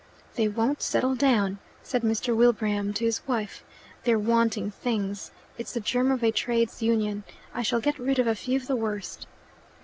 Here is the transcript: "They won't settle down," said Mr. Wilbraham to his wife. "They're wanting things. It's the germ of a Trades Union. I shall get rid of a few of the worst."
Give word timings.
"They 0.33 0.47
won't 0.47 0.81
settle 0.81 1.13
down," 1.13 1.59
said 1.83 2.01
Mr. 2.01 2.35
Wilbraham 2.35 2.91
to 2.95 3.05
his 3.05 3.21
wife. 3.27 3.63
"They're 4.03 4.17
wanting 4.17 4.71
things. 4.71 5.29
It's 5.59 5.73
the 5.75 5.79
germ 5.79 6.09
of 6.09 6.23
a 6.23 6.31
Trades 6.31 6.81
Union. 6.81 7.23
I 7.53 7.61
shall 7.61 7.81
get 7.81 7.99
rid 7.99 8.17
of 8.17 8.25
a 8.25 8.33
few 8.33 8.55
of 8.57 8.65
the 8.65 8.75
worst." 8.75 9.27